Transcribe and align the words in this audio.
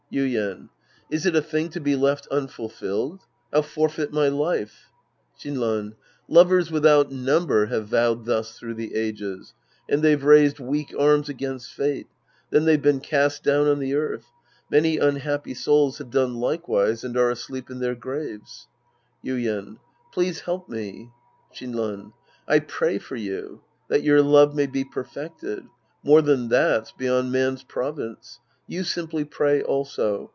Yiden. 0.11 0.67
Is 1.09 1.25
it 1.25 1.37
a 1.37 1.41
thing 1.41 1.69
to 1.69 1.79
be 1.79 1.95
left 1.95 2.27
unfulfilled? 2.29 3.21
I'll 3.53 3.63
forfeit 3.63 4.11
my 4.11 4.27
life. 4.27 4.89
Shinran. 5.39 5.93
Lovers 6.27 6.69
without 6.69 7.13
number 7.13 7.67
have 7.67 7.87
vowed 7.87 8.25
thus 8.25 8.59
through 8.59 8.73
the 8.73 8.93
ages. 8.95 9.53
And 9.87 10.01
they've 10.01 10.21
raised 10.21 10.59
weak 10.59 10.93
arms 10.99 11.29
against 11.29 11.71
fate. 11.73 12.07
Then 12.49 12.65
they've 12.65 12.81
been 12.81 12.99
cast 12.99 13.41
down 13.45 13.67
on 13.69 13.79
the 13.79 13.95
earth. 13.95 14.25
Many 14.69 14.97
unhappy 14.97 15.53
souls 15.53 15.97
have 15.99 16.09
done 16.09 16.35
likewise 16.35 17.05
and 17.05 17.15
are 17.15 17.29
asleep 17.29 17.69
in 17.69 17.79
their 17.79 17.95
graves. 17.95 18.67
Yiiien. 19.23 19.77
Please 20.11 20.41
help 20.41 20.67
me. 20.67 21.07
Shinran. 21.55 22.11
I 22.49 22.59
pray 22.59 22.97
for 22.97 23.15
you. 23.15 23.61
That 23.87 24.03
your 24.03 24.21
love 24.21 24.53
may 24.53 24.65
be 24.67 24.83
perfected. 24.83 25.67
More 26.03 26.21
than 26.21 26.49
that's 26.49 26.91
beyond 26.91 27.31
man's 27.31 27.63
prov 27.63 27.97
ince. 27.97 28.41
You 28.67 28.85
simply 28.85 29.25
pray, 29.25 29.61
also. 29.61 30.29